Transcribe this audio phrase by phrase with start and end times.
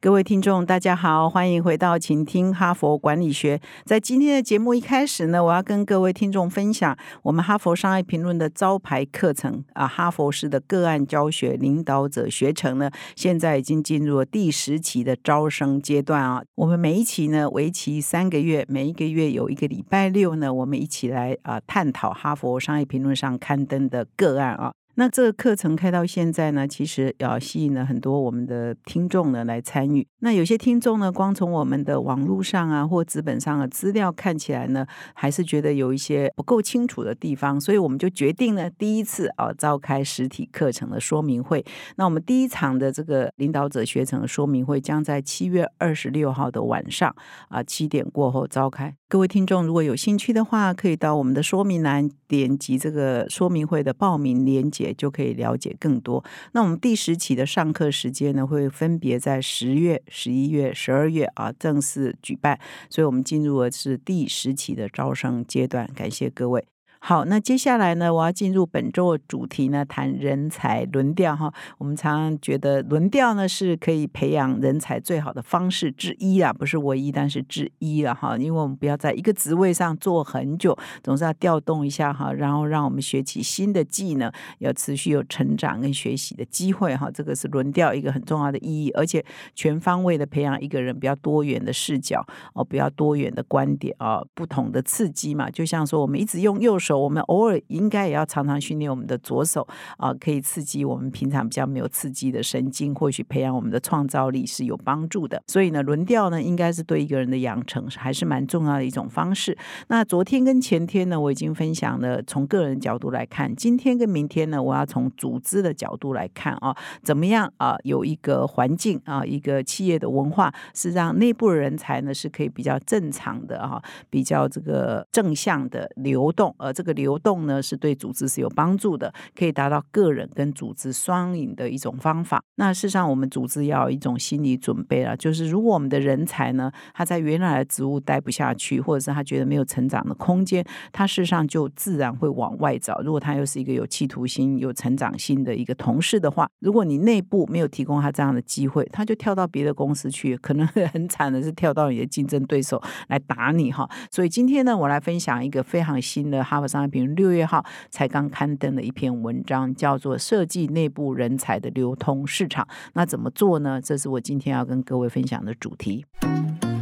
[0.00, 3.60] 各位听众，大家好，欢迎回到请听哈佛管理学。
[3.84, 16.44] 在今天的节目一开始呢，我要跟各位听众分享我们哈佛商业评论的招牌课程啊，哈佛式的个案教学领导者学程呢，现在已经进入了第十期的招生阶段啊。
[16.54, 24.72] 我们每一期呢为期三个月，每一个月有一个礼拜六呢，我们一起来啊探讨哈佛商业评论上刊登的个案啊。
[25.00, 30.04] 那这个课程开到现在呢，其实要吸引了很多我们的听众呢来参与。
[30.18, 34.84] 那有些听众呢，光从我们的网络上啊或纸本上的资料看起来呢，
[35.14, 41.64] 还是觉得有一些不够清楚的地方，所以我们就决定呢，第一次啊召开实体课程的说明会。
[41.94, 47.14] 那我们第一场的这个领导者学程的说明会将在七月二十六号的晚上
[47.50, 48.97] 啊七点过后召开。
[49.10, 54.92] 各位听众如果有兴趣的话，可以到我们的说明栏点击这个说明会的报名链接。
[54.92, 56.22] 就可以了解更多。
[56.52, 62.58] 那我们第十期的上课时间呢，会分别在十月、十一月、十二月啊正式举办。
[62.90, 65.88] 所以，我们进入的是第十期的招生阶段。
[65.94, 66.66] 感谢各位。
[67.00, 71.50] 好，那接下来呢，我要进入本周的主题呢，谈人才轮调哈。
[71.78, 78.36] 我们常常觉得轮调呢是可以培养人才最好的方式之一啊，不是唯一，但是之一了哈。
[78.36, 87.08] 因为我们不要在一个职位上做很久，总是要调动一下哈，然后让我们学起新的技能，要持续有成长跟学习的机会哈。
[87.10, 89.24] 这个是轮调一个很重要的意义，而且
[89.54, 95.48] 全方位的培养一个人比较多元的视角哦，比较多元的观点啊，不同的刺激嘛。
[95.48, 96.87] 就像说我们一直用右手。
[96.88, 99.66] 手，我们偶尔应该也要常常训练我们的左手
[99.98, 105.42] 啊，可以刺激我们平常比较没有刺激的神经，或许培养我们的创造力是有帮助的。
[105.46, 109.56] 所以呢，轮调呢，应该是对一个人的养成还是蛮重要的一种方式。
[109.88, 132.40] 那昨天跟前天呢，我已经分享了从个人角度来看，今天跟明天呢，我要从组织的角度来看啊，怎么样啊，有一个环境啊，一个企业的文化是让内部人才呢是可以比较正常的哈，比较这个正向的流动，而这个流动呢，是对组织是有帮助的，可以达到个人跟组织双赢的一种方法。
[132.54, 143.00] 那事实上，我们组织要一种心理准备了，就是如果我们的人才呢，他在原来的职务待不下去，或者是他觉得没有成长的空间，他事实上就自然会往外找。
[143.00, 153.88] 如果他又是一个有企图心、有成长心的一个同事的话，如果你内部没有提供他这样的机会，他就跳到别的公司去，可能很惨的是跳到你的竞争对手来打你哈。
[154.12, 156.67] 所以今天呢，我来分享一个非常新的哈。
[156.68, 162.64] 商业评论六月号才刚刊登的一篇文章，叫做《设计内部人才的流通市场》。
[162.92, 163.80] 那怎么做呢？
[163.80, 166.04] 这是我今天要跟各位分享的主题。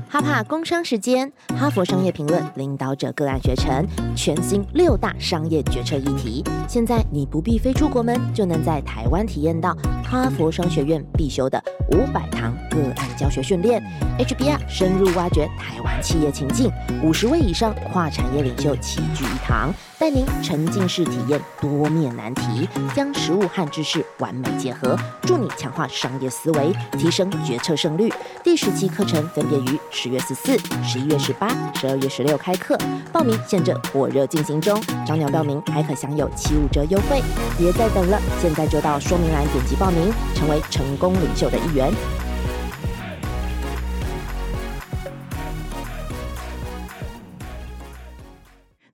[0.09, 3.85] 哈帕工商时间，哈佛商业评论领导者个案学程，
[4.15, 6.45] 全新六大商业决策议题。
[6.69, 13.83] 现在你不必飞出国门，就能在台湾体验到哈佛商学院必修的五百堂个案教学训练
[14.19, 16.71] ，HBR 深入挖掘台湾企业情境，
[17.03, 19.75] 五十位以上跨产业领袖齐聚一堂。
[19.99, 28.13] 带您沉浸式体验多面难题，将实物和知识完美结合，助你强化商业思维，提升决策胜率。
[28.45, 32.77] 第十期课程分别于十月十四、十一月十八、十二月十六开课，
[33.11, 37.23] 报名现正火热进行中，早鸟报名还可享有七五折优惠，
[37.57, 41.91] 别再等了，现在就到说明栏点击报名，成为成功领袖的一员。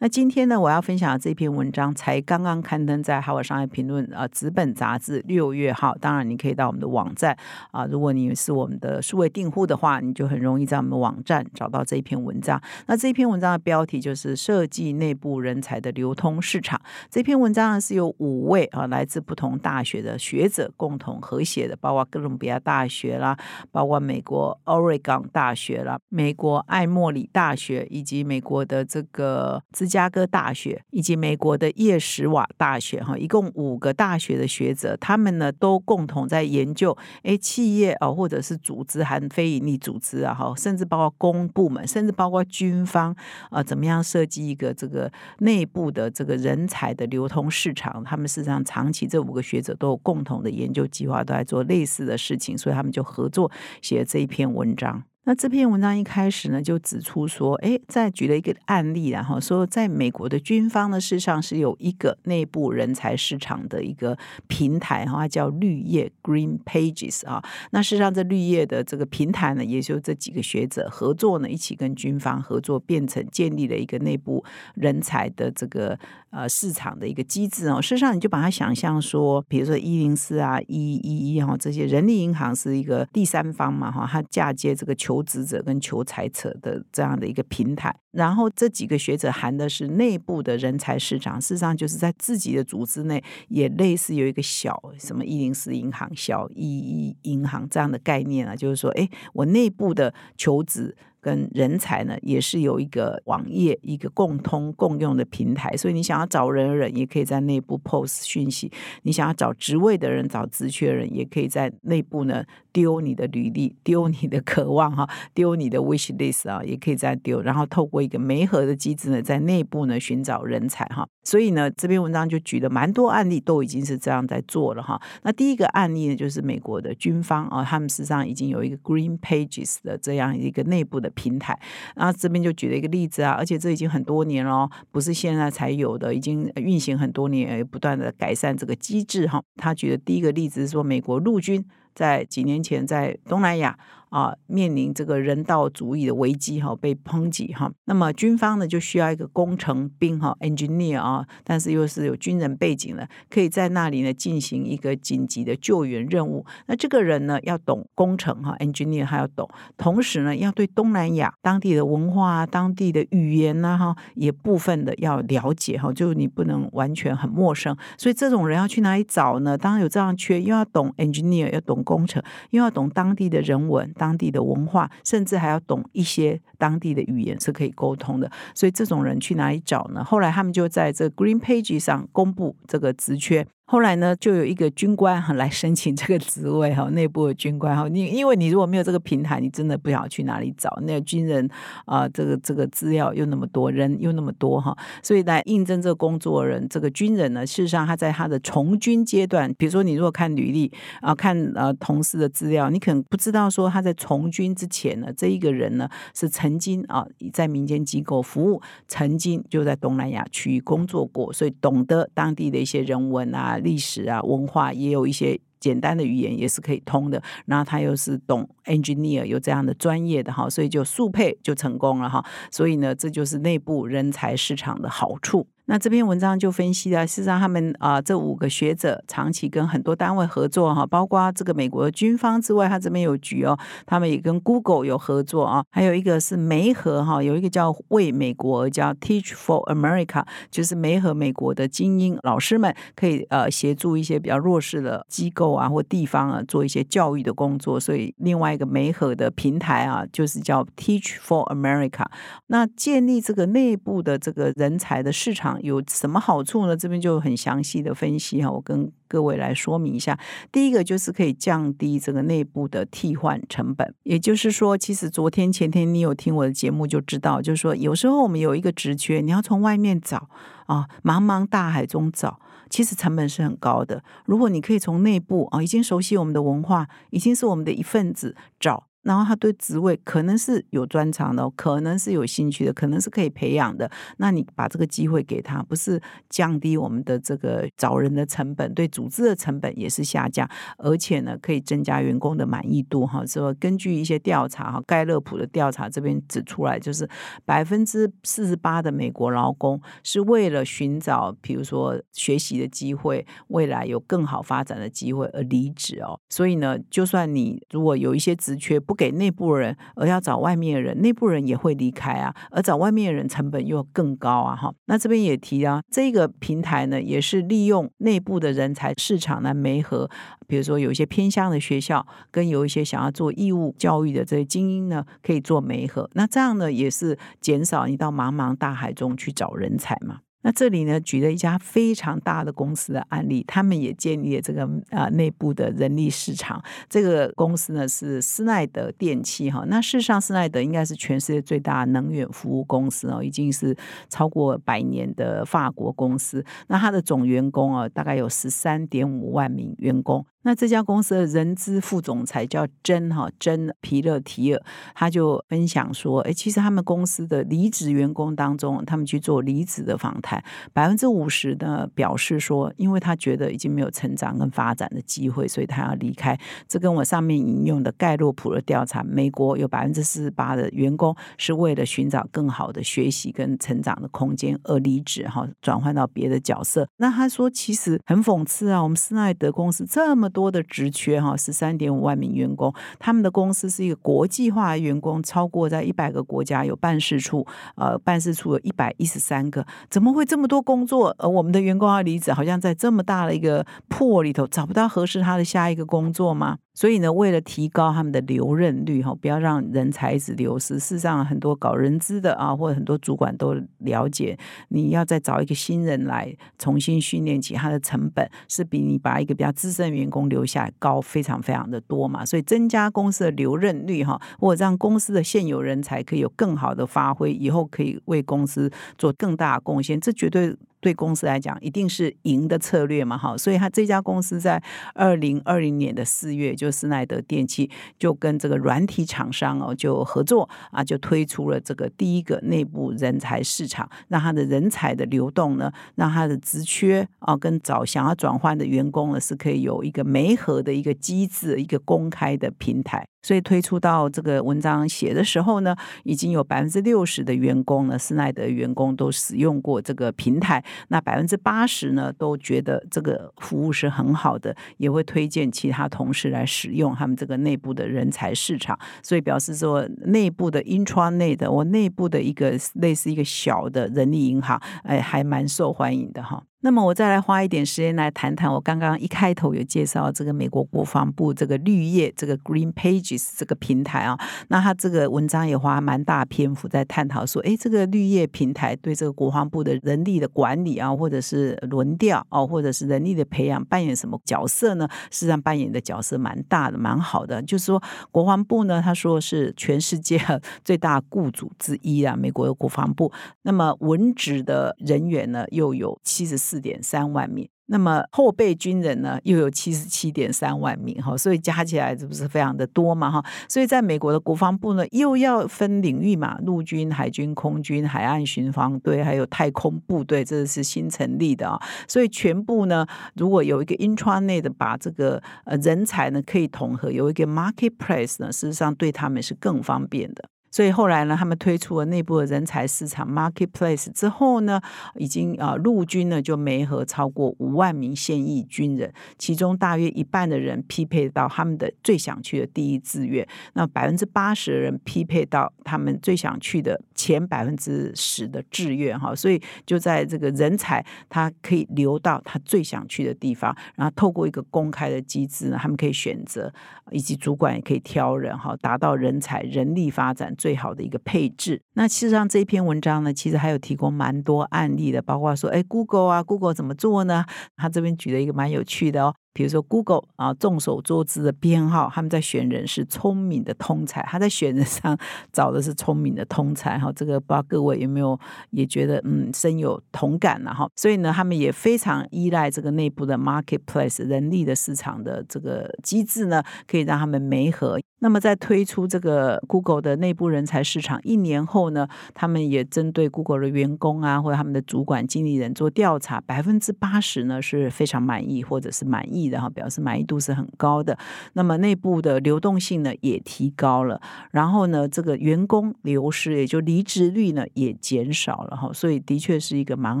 [0.02, 5.94] 那今天呢，我要分享的这篇文章才刚刚刊登在《哈佛商业评论》啊纸本杂志六月号。
[6.00, 7.36] 当然，你可以到我们的网站
[7.70, 12.58] 啊，如果你是我们的数位订户的话，你就很容易在我们的网站找到这一篇文章。
[12.86, 16.80] 那这篇文章的标题就是“设计内部人才的流通市场”。
[17.10, 23.36] 这篇文章呢是由五位啊来自不同大学的学者共同合写的，包括哥伦比亚大学啦，
[23.70, 43.14] 包括美国 Oregon 大学啦，美国艾默里大学，以及美国的这个芝芝加哥大学以及美国的叶什瓦大学，哈，一共五个大学的学者，他们呢都共同在研究，哎，企业啊，或者是组织，含非营利组织啊，哈，甚至包括公部门，甚至包括军方
[43.50, 48.04] 啊，怎么样设计一个这个内部的这个人才的流通市场？
[48.04, 53.50] 他们事实上长期这五个学者都有共同的研究计划，都在做类似的事情，所以他们就合作
[53.82, 55.02] 写这一篇文章。
[55.24, 64.16] 那这篇文章一开始呢，就指出说，哎，在举了一个案例，然后说，在美国的军方呢，事实上是有一个内部人才市场的一个
[64.48, 67.44] 平台，哈，叫绿叶 （Green Pages） 啊。
[67.70, 74.42] 那事实上，这绿叶的这个平台呢，也就这几个学者合作呢，一起跟军方合作，变成建立了一个内部
[74.74, 75.98] 人才的这个
[76.30, 77.80] 呃市场的一个机制哦。
[77.80, 85.20] 事实上，你就把它想象说，比如说一零四啊、一一一哈这些人力银行是一个第三方嘛，哈，它嫁接这个求。
[85.30, 100.96] 职者跟求财者的这样的一个平台，然后这几个学者含的是内部的人才市场，事实上就是在自己的组织内也类似有一个小什么一零四银行、小一一银行这样的概念啊，就是说，哎，我内部的求职。
[101.20, 108.68] 跟人才呢，也是有一个网页，一个共通共用的平台，所以你想要找人的人，也可以在内部 post 讯息；
[109.02, 121.06] 你想要找职位的人，找职缺人，也可以在内部呢丢你的履历，丢你的渴望哈， 丢你的 wish list 啊，也可以再丢，然后透过一个媒合的机制呢，在内部呢寻找人才哈。
[121.22, 125.00] 所以呢，这篇文章就举了蛮多案例，都已经是这样在做了哈。
[125.22, 131.08] 那第一个案例呢，就是美国的军方啊，他们实际上已经有一个 Green Pages 的这样一个内部的。
[131.20, 131.58] 平台，
[131.96, 139.42] 然后这边就举了一个例子啊，而且这已经很多年了，不是现在才有的，已经运行很多年，不断的改善这个机制哈。
[139.56, 141.62] 他举的第一个例子是说，美国陆军
[142.00, 143.78] 在几年前在东南亚。
[144.10, 147.72] 啊，面临这个人道主义的危机哈，被抨击哈。
[147.86, 156.44] 那么军方呢，就需要一个工程兵哈，engineer 啊，但是又是有军人背景的，可以在那里呢进行一个紧急的救援任务。
[156.66, 167.76] 那这个人呢，要懂工程哈，engineer 还要懂，同时呢，要对东南亚当地的文化、当地的语言呐哈，也部分的要了解哈，就你不能完全很陌生。
[167.96, 169.56] 所以这种人要去哪里找呢？
[169.56, 172.20] 当然有这样缺，又要懂 engineer，要懂工程，
[172.50, 173.88] 又要懂当地的人文。
[174.00, 180.02] 当地的文化，甚至还要懂一些当地的语言是可以沟通的，所以这种人去哪里找呢？
[180.02, 183.46] 后来他们就在这 Green Page 上公布这个职缺。
[183.70, 191.48] 后来呢，就有一个军官哈来申请这个职位哈，内部的军官哈，你因为你如果没有这个平台，你真的不晓得去哪里找那个军人
[191.84, 213.58] 啊，这个这个资料又那么多人又那么多哈，所以来应征这个工作人，这个军人呢，事实上他在他的从军阶段，比如说你如果看履历啊，看呃同事的资料，你可能不知道说他在从军之前呢，这一个人呢是曾经啊在民间机构服务，曾经就在东南亚区域工作过，所以懂得当地的一些人文啊。
[213.60, 217.22] 历史啊，文化也有一些简单的语言也是可以通的。
[217.46, 222.24] 然后他又是懂 engineer，有这样的专业的哈，所以就速配就成功了哈。
[222.50, 225.46] 所以呢，这就是内部人才市场的好处。
[225.70, 233.56] 那这篇文章就分析了，事实上他们啊这五个学者长期跟很多单位合作哈，包括这个美国的军方之外，他这边有局哦，
[233.86, 252.06] 他们也跟 Google 有合作啊，还有一个是梅河哈，有一个叫为美国而叫 Teach for America，就是梅和美国的精英老师们可以呃协助一些比较弱势的机构啊或地方啊做一些教育的工作，所以另外一个梅和的平台啊就是叫 Teach for America，
[252.48, 255.59] 那建立这个内部的这个人才的市场。
[255.62, 256.76] 有什么好处呢？
[256.76, 260.18] 这边就很详细的分析哈，我跟各位来说明一下。
[260.50, 270.28] 第一个就是可以降低这个内部的替换成本，也就是说，其实昨天前天你有听我的节目就知道，就是说有时候我们有一个职缺，你要从外面找
[270.66, 274.02] 啊，茫茫大海中找，其实成本是很高的。
[274.24, 278.89] 如果你可以从内部啊，已经熟悉我们的文化，已经是我们的一份子找。
[279.02, 283.90] 然后他对职位可能是有专长的，可能是有兴趣的，可能是可以培养的。
[284.18, 293.06] 那你把这个机会给他，不是降低我们的这个找人的成本，对组织的成本也是下降，而且呢，可以增加员工的满意度。
[293.06, 297.08] 哈，说根据一些调查，哈，盖勒普的调查这边指出来，就是
[297.44, 306.20] 百分之四十八的美国劳工是为了寻找，比如说学习的机会，未来有更好发展的机会而离职哦。
[306.28, 314.74] 所以呢，就算你如果有一些职缺，不给内部人，而要找外面的人，内部人也会离开啊，而找外面的人成本又更高啊，哈。
[314.86, 320.10] 那这边也提啊，这个平台呢，也是利用内部的人才市场来媒合，
[320.48, 326.10] 比如说有一些偏乡的学校，跟有一些想要做义务教育的这些精英呢，可以做媒合。
[326.14, 330.18] 那这样呢，也是减少你到茫茫大海中去找人才嘛。
[330.42, 336.62] 那这里呢，举了一家非常大的公司的案例，他们也建立了这个啊内部的人力市场。
[336.88, 339.64] 这个公司呢是斯奈德电器哈。
[339.66, 343.76] 那事实上，斯奈德应该是全世界最大能源服务公司哦，已经是
[344.08, 346.44] 超过百年的法国公司。
[346.68, 350.24] 那它的总员工啊，大概有十三点五万名员工。
[350.42, 354.62] 那这家公司的人资副总裁叫珍哈珍皮勒提尔，
[354.94, 360.42] 他就分享说，哎，其实他们公司的离职员工当中，他们去做离职的访谈，
[360.72, 366.38] 百分之五十呢表示说，因为他觉得已经没有成长跟发展的机会，所以他要离开。
[366.66, 376.88] 这跟我上面引用的盖洛普的调查，美国有百分之四十八的员工是为了寻找更好的学习跟成长的空间而离职哈，转换到别的角色。
[376.96, 380.29] 那他说，其实很讽刺啊，我们施耐德公司这么。
[380.30, 387.46] 多的职缺哈，十三点五万名员工，他们的公司是一个国际化员工，超过在一百个国家有办事处，
[387.76, 391.14] 呃，办事处有一百一十三个，怎么会这么多工作？
[391.18, 396.58] 而我们的员工要离职，好像在这么大的一个破里头找不到合适他的下一个工作吗？
[396.72, 400.78] 所以呢，为了提高他们的留任率哈，不要让人才一直流失。
[400.78, 412.24] 事实上，很多搞人资的啊，或者很多主管都了解，你要再找一个新人来重新训练起他的成本，是比你把一个比较资深员工留下高非常非常的多嘛。
[412.24, 420.56] 所以增加公司的留任率哈，或者让公司的现有人才可以有更好的发挥，以后可以为公司做更大的贡献，这绝对。
[420.80, 424.62] 对公司来讲，一定是赢的策略嘛，哈，所以他这家公司在
[424.94, 443.06] 二零二零年的四月，就斯奈德电器就跟这个软体厂商哦就合作啊，就推出了这个第一个内部人才市场，让他的人才的流动呢，让他的职缺啊跟找想要转换的员工呢，是可以有一个媒合的一个机制，一个公开的平台。
[443.22, 450.64] 所以推出到这个文章写的时候呢，已经有百分之六十的员工呢，斯奈德员工都使用过这个平台。
[450.88, 458.78] 那百分之八十呢，都觉得这个服务是很好的，也会推荐其他同事来使用他们这个内部的人才市场。
[459.02, 466.42] 所以表示说，内部的 intranet 的，我内部的一个类似一个小的人力银行，哎，还蛮受欢迎的哈。
[466.62, 484.86] 那么我再来花一点时间来谈谈，我刚刚一开头有介绍这个美国国防部这个绿叶这个 Green Pages 这个平台啊，那他这个文章也花蛮大篇幅在探讨说，哎，这个绿叶平台对这个国防部的人力的管理啊，或者是轮调哦，或者是人力的培养扮演什么角色呢？
[485.10, 487.42] 实际上扮演的角色蛮大的，蛮好的。
[487.42, 490.20] 就是说国防部呢，他说是全世界
[490.62, 493.10] 最大雇主之一啊，美国的国防部。
[493.44, 496.49] 那么文职的人员呢，又有七十四。
[496.50, 503.24] 四点三万名，那么后备军人呢又有七十七点三万名哈，所以加起来这不是非常的多嘛哈？
[503.48, 511.56] 所以在美国的国防部呢，又要分领域嘛，陆军、海军、空军、海岸巡防队，还有太空部队，这是新成立的啊。
[511.86, 520.28] 所以全部呢，如果有一个 intranet 把这个呃人才呢可以统合，有一个 marketplace 呢，事实上对他们是更方便的。
[520.50, 524.60] 所以后来呢，他们推出了内部的人才市场 marketplace 之后呢，
[524.96, 546.52] 已经啊陆军呢就没和超过五万名现役军人，其中大约一半的人匹配到他们的最想去的第一志愿，那百分之八十的人匹配到他们最想去的前百分之十的志愿哈，所以就在这个人才他可以留到他最想去的地方，然后透过一个公开的机制呢，他们可以选择，
[546.90, 550.34] 以及主管也可以挑人哈，达到人才人力发展。
[550.40, 551.60] 最好的一个配置。
[551.74, 557.26] 那事实上这篇文章呢，其实还有提供蛮多案例的，包括说，哎，Google 啊，Google 怎么做呢？
[557.56, 559.14] 他这边举了一个蛮有趣的哦。
[559.32, 564.98] 比如说，Google 啊，众所周知的编号，他们在选人是聪明的通才，他在选人上
[565.32, 566.92] 找的是聪明的通才哈。
[566.92, 568.18] 这个不知道各位有没有
[568.50, 570.68] 也觉得嗯深有同感呢哈？
[570.74, 577.78] 所以呢，他们也非常依赖这个内部的 marketplace 人力的市场的这个机制呢，可以让他们媒合。
[578.02, 589.19] 那么在推出这个 Google 的内部人才市场一年后呢，他们也针对 Google 的员工啊或者他们的主管经理人做调查，百分之八十呢是非常满意或者是满意。
[589.26, 590.98] 然后表示满意度是很高的，
[591.32, 594.00] 那么内部的流动性呢也提高了，
[594.30, 600.00] 然后呢这个员工流失也就离职率呢也减少了哈，所以的确是一个蛮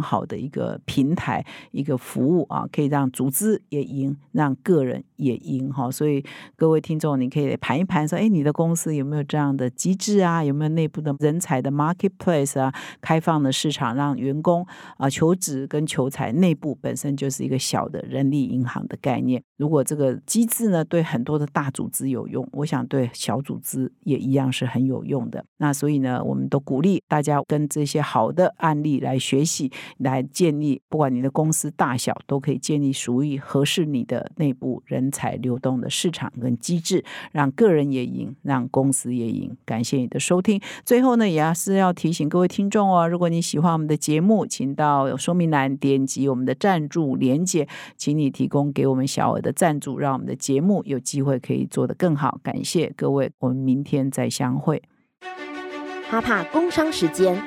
[0.00, 6.24] 好的一个平台一个服务啊，可以让组织也赢，让个人也赢哈，所以
[6.54, 10.44] 各位听众你可以盘一盘说，哎，你的公司有没有这样的机制啊？
[10.44, 12.72] 有没有内部的人才的 marketplace 啊？
[13.00, 14.64] 开放的市场让员工
[14.96, 18.96] 啊求职跟求财内部本身就是一个小的人力银行的。
[19.00, 25.42] 概念，如果这个机制呢对很多的大组织有用，我想对小组织也一样是很有用的。
[25.56, 39.56] 那所以呢，我们都鼓励大家跟这些好的案例来学习，来建立，不管你的公司大小，都可以建立属于合适你的内部人才流动的市场跟机制，让个人也赢，让公司也赢。
[39.64, 40.60] 感谢你的收听。
[40.84, 52.38] 最后呢，也是要提醒各位听众哦，如果你喜欢我们的节目，请到说明栏点击我们的赞助连接，请你提供给我们小额的赞助，让我们的节目有机会可以做得更好。
[52.42, 54.82] 感谢各位，我们明天再相会。
[56.08, 57.40] 哈帕工商时间，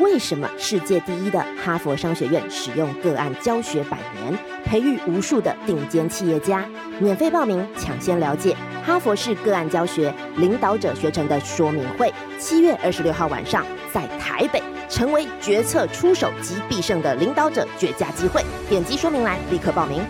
[0.00, 6.64] 为什么世界第一的哈佛商学院使用个案教学百年，培育无数的顶尖企业家？
[6.98, 18.42] 免费报名，抢先了解哈佛式个案教学领导者学程的说明会，七月二十六号晚上在台北，成为决策出手及必胜的领导者绝佳机会。
[18.70, 20.00] 点击说明栏立刻报名。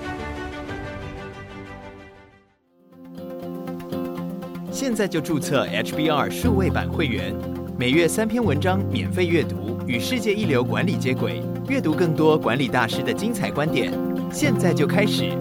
[4.70, 7.34] 现在就注册 HBR 数位版会员。
[7.76, 13.92] 每月三篇文章免费阅读，与世界一流管理接轨，阅读更多管理大师的精彩观点。
[14.30, 15.36] 现在就开始。